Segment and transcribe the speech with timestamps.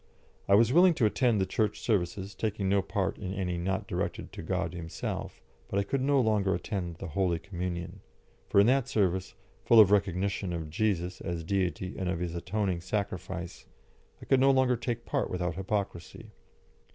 [0.47, 4.33] I was willing to attend the Church services, taking no part in any not directed
[4.33, 8.01] to God Himself, but I could no longer attend the Holy Communion,
[8.49, 12.81] for in that service, full of recognition of Jesus as Deity and of His atoning
[12.81, 13.67] sacrifice,
[14.19, 16.31] I could no longer take part without hypocrisy.